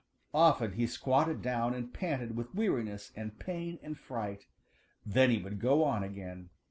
Often 0.33 0.71
he 0.71 0.87
squatted 0.87 1.43
down 1.43 1.75
and 1.75 1.93
panted 1.93 2.35
with 2.35 2.55
weariness 2.55 3.11
and 3.15 3.37
pain 3.37 3.77
and 3.83 3.95
fright. 3.95 4.47
Then 5.05 5.29
he 5.29 5.37
would 5.37 5.59
go 5.59 5.83
on 5.83 6.01
again. 6.01 6.49